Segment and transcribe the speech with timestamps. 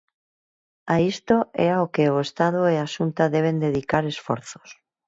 [0.93, 4.69] A isto é ao que o Estado e a Xunta deben dedicar esforzos.